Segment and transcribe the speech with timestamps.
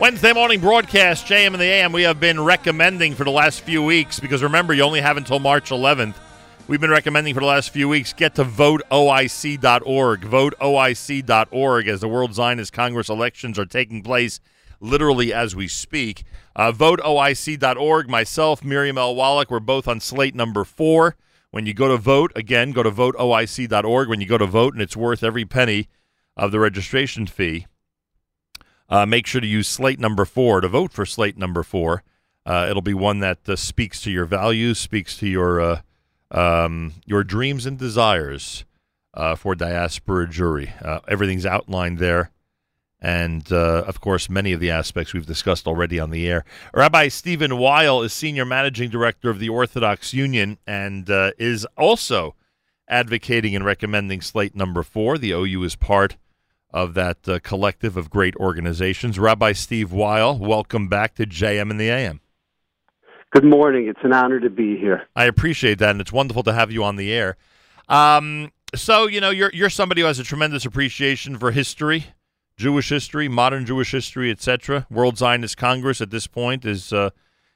[0.00, 3.82] Wednesday morning broadcast, JM in the AM, we have been recommending for the last few
[3.82, 6.14] weeks because remember, you only have until March 11th.
[6.66, 10.20] We've been recommending for the last few weeks get to voteoic.org.
[10.22, 14.40] Voteoic.org as the World Zionist Congress elections are taking place
[14.80, 16.24] literally as we speak.
[16.56, 18.08] Uh, voteoic.org.
[18.08, 19.14] Myself, Miriam L.
[19.14, 21.16] Wallach, we're both on slate number four.
[21.50, 24.08] When you go to vote, again, go to voteoic.org.
[24.08, 25.88] When you go to vote, and it's worth every penny
[26.36, 27.66] of the registration fee
[28.92, 32.04] uh, make sure to use slate number four to vote for slate number four.
[32.44, 35.80] Uh, it'll be one that uh, speaks to your values, speaks to your uh,
[36.30, 38.66] um, your dreams and desires
[39.14, 40.70] uh, for diaspora Jewry.
[40.84, 42.32] Uh, everything's outlined there,
[43.00, 46.44] and of course, many of the aspects we've discussed already on the air.
[46.74, 52.34] Rabbi Steven Weil is senior managing director of the Orthodox Union and is also
[52.88, 55.16] advocating and recommending slate number four.
[55.16, 56.18] The OU is part
[56.72, 59.18] of that uh, collective of great organizations.
[59.18, 62.20] Rabbi Steve Weil, welcome back to JM in the AM.
[63.30, 63.88] Good morning.
[63.88, 65.08] It's an honor to be here.
[65.16, 67.36] I appreciate that, and it's wonderful to have you on the air.
[67.88, 72.06] Um, so, you know, you're you're somebody who has a tremendous appreciation for history,
[72.56, 74.86] Jewish history, modern Jewish history, etc.
[74.90, 77.10] World Zionist Congress at this point is uh,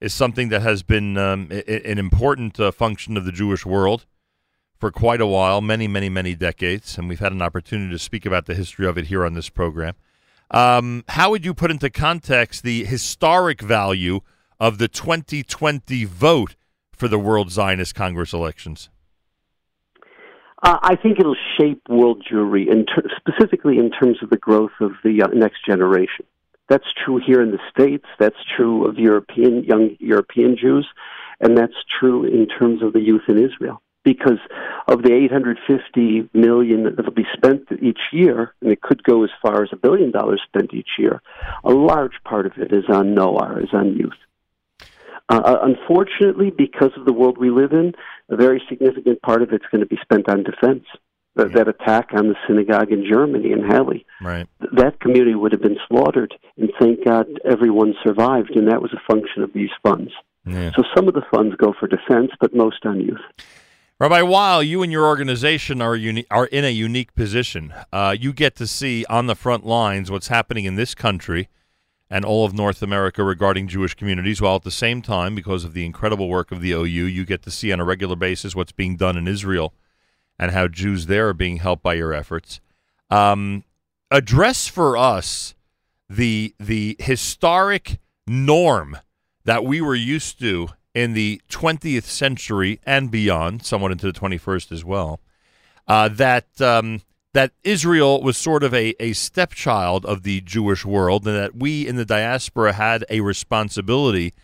[0.00, 4.06] is something that has been um, an important uh, function of the Jewish world
[4.78, 8.24] for quite a while, many, many, many decades, and we've had an opportunity to speak
[8.24, 9.94] about the history of it here on this program.
[10.50, 14.20] Um, how would you put into context the historic value
[14.60, 16.54] of the 2020 vote
[16.92, 18.88] for the World Zionist Congress elections?
[20.62, 24.72] Uh, I think it'll shape world Jewry, in ter- specifically in terms of the growth
[24.80, 26.24] of the uh, next generation.
[26.68, 28.06] That's true here in the states.
[28.18, 30.86] That's true of European young European Jews,
[31.40, 34.40] and that's true in terms of the youth in Israel because
[34.86, 39.30] of the 850 million that will be spent each year, and it could go as
[39.42, 41.20] far as a billion dollars spent each year,
[41.62, 44.16] a large part of it is on noar, is on youth.
[45.28, 47.92] Uh, uh, unfortunately, because of the world we live in,
[48.30, 50.84] a very significant part of it's going to be spent on defense.
[51.34, 54.48] That, that attack on the synagogue in Germany in Halle, right.
[54.72, 59.00] that community would have been slaughtered, and thank God everyone survived, and that was a
[59.06, 60.10] function of these funds.
[60.44, 60.72] Yeah.
[60.74, 63.20] So some of the funds go for defense, but most on youth.
[64.00, 67.74] Rabbi Weil, you and your organization are uni- are in a unique position.
[67.92, 71.48] Uh, you get to see on the front lines what's happening in this country
[72.08, 75.74] and all of North America regarding Jewish communities, while at the same time, because of
[75.74, 78.70] the incredible work of the OU, you get to see on a regular basis what's
[78.70, 79.74] being done in Israel
[80.38, 82.60] and how Jews there are being helped by your efforts.
[83.10, 83.64] Um,
[84.12, 85.56] address for us
[86.08, 87.98] the the historic
[88.28, 88.98] norm
[89.44, 94.72] that we were used to in the 20th century and beyond, somewhat into the 21st
[94.72, 95.20] as well,
[95.86, 97.02] uh, that um,
[97.34, 101.86] that Israel was sort of a, a stepchild of the Jewish world, and that we
[101.86, 104.34] in the diaspora had a responsibility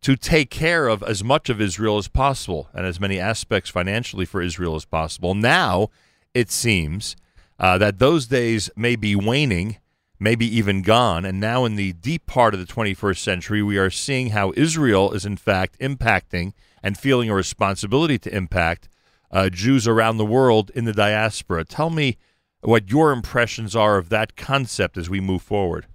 [0.00, 4.24] to take care of as much of Israel as possible and as many aspects financially
[4.24, 5.34] for Israel as possible.
[5.34, 5.90] Now,
[6.32, 7.16] it seems
[7.58, 9.76] uh, that those days may be waning
[10.20, 11.24] maybe even gone.
[11.24, 15.12] And now, in the deep part of the 21st century, we are seeing how Israel
[15.12, 16.52] is, in fact, impacting
[16.82, 18.88] and feeling a responsibility to impact
[19.30, 21.64] uh, Jews around the world in the diaspora.
[21.64, 22.16] Tell me
[22.60, 25.86] what your impressions are of that concept as we move forward.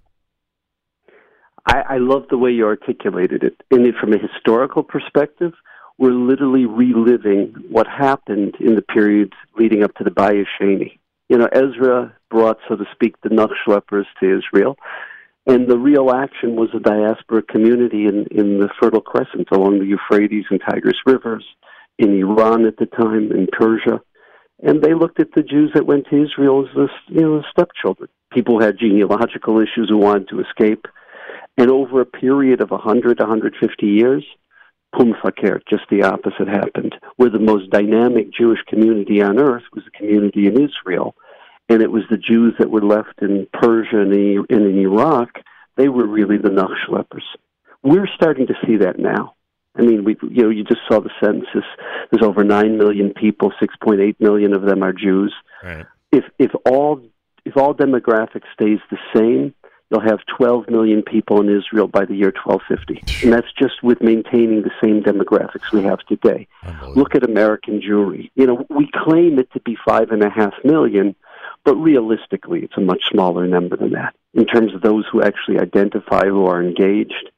[1.66, 3.62] I, I love the way you articulated it.
[3.72, 5.54] And from a historical perspective,
[5.98, 11.00] we're literally reliving what happened in the periods leading up to the Bayis Sheni.
[11.30, 14.76] You know, Ezra brought, so to speak, the Nachschleppers to Israel.
[15.46, 19.86] And the real action was a diaspora community in, in the Fertile Crescent along the
[19.86, 21.46] Euphrates and Tigris rivers,
[22.00, 24.02] in Iran at the time, in Persia.
[24.64, 28.10] And they looked at the Jews that went to Israel as the, you know, stepchildren.
[28.32, 30.86] People who had genealogical issues who wanted to escape.
[31.58, 34.26] And over a period of 100, 150 years,
[34.96, 35.14] Pum
[35.70, 36.96] just the opposite happened.
[37.18, 41.16] Where the most dynamic Jewish community on earth was the community in Israel
[41.74, 45.40] and it was the Jews that were left in Persia and in Iraq.
[45.76, 47.24] They were really the Nachschleppers.
[47.82, 49.34] We're starting to see that now.
[49.76, 51.68] I mean, we you know you just saw the census.
[52.12, 53.52] There's over nine million people.
[53.60, 55.34] Six point eight million of them are Jews.
[55.64, 55.88] Right.
[56.12, 57.02] If if all
[57.44, 59.56] if all demographics stays the same,
[59.90, 64.02] you'll have 12 million people in Israel by the year 1250, and that's just with
[64.02, 66.48] maintaining the same demographics we have today.
[66.96, 68.32] Look at American Jewry.
[68.36, 71.16] You know, we claim it to be five and a half million,
[71.66, 75.60] but realistically, it's a much smaller number than that in terms of those who actually
[75.60, 77.30] identify who are engaged.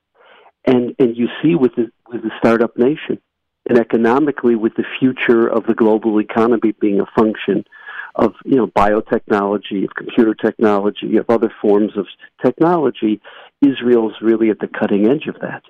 [0.65, 3.19] And and you see with the with the startup nation,
[3.67, 7.65] and economically with the future of the global economy being a function
[8.15, 12.07] of you know biotechnology, of computer technology, of other forms of
[12.43, 13.21] technology,
[13.61, 15.63] Israel's really at the cutting edge of that.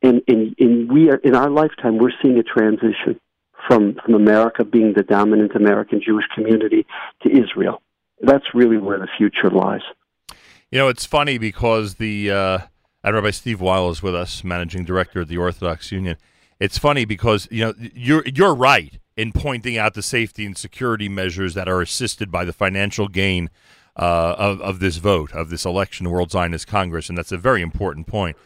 [0.00, 3.18] And, and, and we are, in our lifetime, we're seeing a transition
[3.66, 6.86] from, from America being the dominant American Jewish community
[7.22, 7.82] to Israel.
[8.20, 9.82] That's really where the future lies.
[10.70, 12.58] You know, it's funny because the uh,
[13.04, 16.16] and Rabbi Steve Weil is with us, managing director of the Orthodox Union.
[16.60, 21.08] It's funny because you know you're you're right in pointing out the safety and security
[21.08, 23.50] measures that are assisted by the financial gain
[23.96, 27.62] uh, of of this vote of this election, World Zionist Congress, and that's a very
[27.62, 28.36] important point.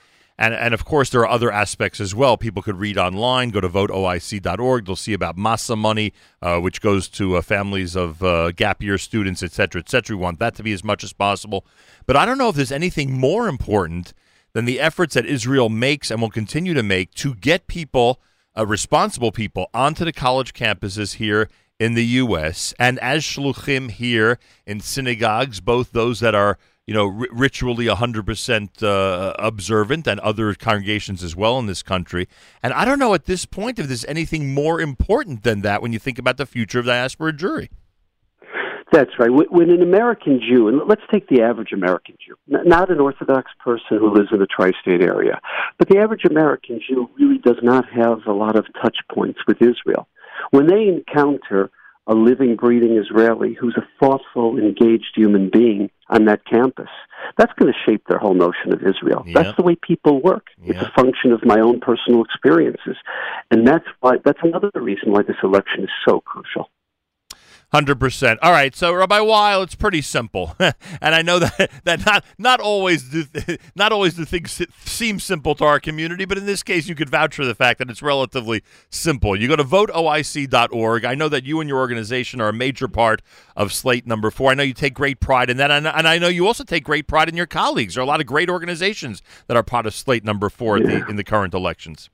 [0.43, 2.37] And, and of course, there are other aspects as well.
[2.37, 4.85] People could read online, go to voteoic.org.
[4.85, 6.13] They'll see about Masa money,
[6.43, 10.17] uh, which goes to uh, families of uh, gap year students, et cetera, et cetera.
[10.17, 11.65] We want that to be as much as possible.
[12.07, 14.15] But I don't know if there's anything more important
[14.53, 18.21] than the efforts that Israel makes and will continue to make to get people,
[18.59, 21.49] uh, responsible people, onto the college campuses here
[21.79, 22.75] in the U.S.
[22.81, 26.59] and as shluchim here in synagogues, both those that are
[26.93, 32.29] you know r- ritually 100% uh, observant and other congregations as well in this country.
[32.63, 35.95] And I don't know at this point if there's anything more important than that when
[35.95, 37.71] you think about the future of the diaspora Jewry.
[38.93, 39.31] That's right.
[39.31, 43.97] When an American Jew, and let's take the average American Jew, not an Orthodox person
[43.99, 45.41] who lives in the tri state area,
[45.79, 49.63] but the average American Jew really does not have a lot of touch points with
[49.63, 50.09] Israel.
[50.51, 51.71] When they encounter
[52.07, 56.89] a living, breathing Israeli who's a thoughtful, engaged human being on that campus,
[57.39, 59.23] that's going to shape their whole notion of Israel.
[59.27, 59.43] Yeah.
[59.43, 60.49] That's the way people work.
[60.63, 60.75] Yeah.
[60.75, 62.97] It's a function of my own personal experiences.
[63.51, 66.71] And that's why that's another reason why this election is so crucial.
[67.73, 68.39] Hundred percent.
[68.43, 70.75] All right, so Rabbi Weil, it's pretty simple, and
[71.15, 73.25] I know that that not not always do
[73.75, 77.09] not always do things seem simple to our community, but in this case, you could
[77.09, 79.35] vouch for the fact that it's relatively simple.
[79.35, 81.07] You go to voteoic.org.
[81.07, 83.23] I know that you and your organization are a major part
[83.57, 84.51] of Slate Number Four.
[84.51, 87.07] I know you take great pride in that, and I know you also take great
[87.07, 87.95] pride in your colleagues.
[87.95, 90.99] There are a lot of great organizations that are part of Slate Number Four yeah.
[90.99, 92.11] the, in the current elections.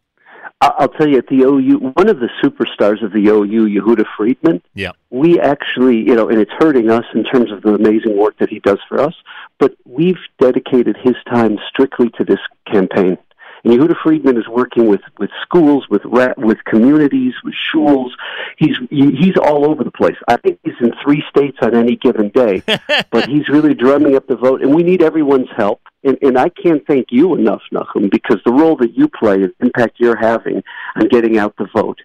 [0.60, 4.60] I'll tell you, at the OU, one of the superstars of the OU, Yehuda Friedman.
[4.75, 8.38] Yeah, we actually, you know, and it's hurting us in terms of the amazing work
[8.38, 9.14] that he does for us.
[9.58, 13.19] But we've dedicated his time strictly to this campaign.
[13.64, 18.14] And Yehuda Friedman is working with, with schools, with with communities, with schools.
[18.56, 20.16] He's he's all over the place.
[20.28, 22.62] I think he's in three states on any given day,
[23.10, 24.62] but he's really drumming up the vote.
[24.62, 25.81] And we need everyone's help.
[26.05, 29.52] And, and I can't thank you enough, Nachum, because the role that you play, the
[29.61, 30.62] impact you're having
[30.96, 31.99] on getting out the vote,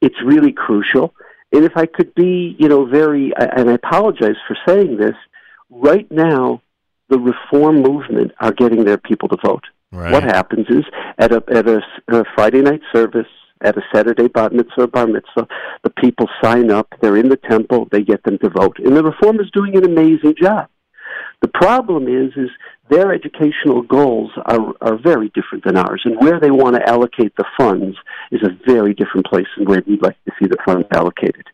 [0.00, 1.14] it's really crucial.
[1.52, 5.16] And if I could be, you know, very, and I apologize for saying this,
[5.70, 6.60] right now,
[7.08, 9.64] the reform movement are getting their people to vote.
[9.90, 10.12] Right.
[10.12, 10.84] What happens is
[11.18, 13.26] at a at a, a Friday night service,
[13.62, 15.48] at a Saturday bat mitzvah or bar mitzvah,
[15.82, 16.88] the people sign up.
[17.00, 17.88] They're in the temple.
[17.90, 20.68] They get them to vote, and the reform is doing an amazing job.
[21.40, 22.50] The problem is, is
[22.90, 27.34] their educational goals are are very different than ours, and where they want to allocate
[27.36, 27.96] the funds
[28.30, 31.46] is a very different place than where we'd like to see the funds allocated.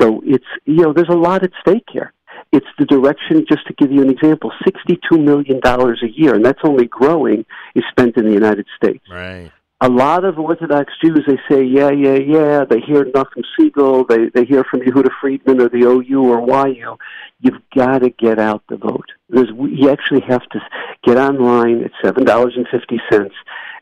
[0.00, 2.12] So it's you know there's a lot at stake here.
[2.50, 6.60] It's the direction, just to give you an example, $62 million a year, and that's
[6.64, 9.04] only growing, is spent in the United States.
[9.10, 9.50] Right.
[9.80, 12.64] A lot of Orthodox Jews, they say, yeah, yeah, yeah.
[12.64, 16.96] They hear Nachum Segal, they, they hear from Yehuda Friedman or the OU or YU.
[17.40, 19.06] You've got to get out the vote.
[19.28, 20.60] There's, you actually have to
[21.04, 23.30] get online at $7.50,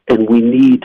[0.08, 0.84] and we need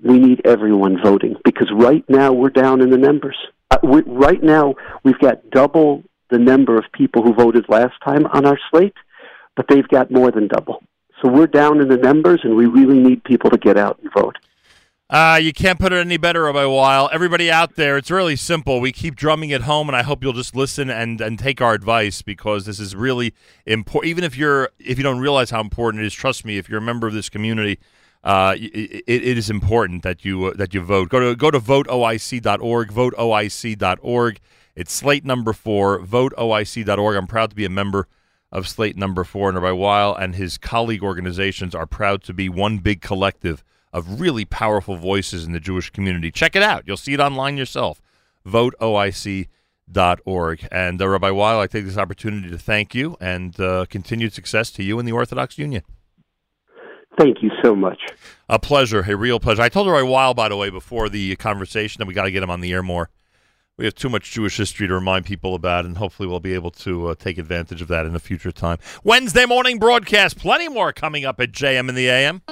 [0.00, 3.36] we need everyone voting because right now we're down in the numbers.
[3.70, 8.26] Uh, we, right now we've got double the number of people who voted last time
[8.26, 8.96] on our slate,
[9.54, 10.82] but they've got more than double.
[11.20, 14.10] So we're down in the numbers, and we really need people to get out and
[14.12, 14.36] vote.
[15.08, 17.10] Uh, you can't put it any better Rabbi Weil.
[17.12, 18.80] Everybody out there, it's really simple.
[18.80, 21.74] We keep drumming it home, and I hope you'll just listen and, and take our
[21.74, 23.34] advice because this is really
[23.66, 24.08] important.
[24.08, 26.56] Even if you're if you don't realize how important it is, trust me.
[26.56, 27.78] If you're a member of this community,
[28.24, 31.10] uh, it, it is important that you uh, that you vote.
[31.10, 32.90] Go to go to voteoic.org.
[32.90, 34.40] Voteoic.org.
[34.74, 37.16] It's slate number four, voteoic.org.
[37.16, 38.08] I'm proud to be a member
[38.50, 39.48] of slate number four.
[39.48, 44.20] And Rabbi Weil and his colleague organizations are proud to be one big collective of
[44.20, 46.30] really powerful voices in the Jewish community.
[46.30, 46.84] Check it out.
[46.86, 48.00] You'll see it online yourself.
[48.46, 49.48] Voteoic.org.
[50.70, 54.70] And uh, Rabbi Weil, I take this opportunity to thank you and uh, continued success
[54.72, 55.82] to you and the Orthodox Union.
[57.18, 58.00] Thank you so much.
[58.48, 59.60] A pleasure, a real pleasure.
[59.60, 62.42] I told Rabbi Weil, by the way, before the conversation that we got to get
[62.42, 63.10] him on the air more
[63.82, 66.70] we have too much Jewish history to remind people about, and hopefully we'll be able
[66.70, 68.78] to uh, take advantage of that in a future time.
[69.02, 72.42] Wednesday morning broadcast, plenty more coming up at JM in the AM.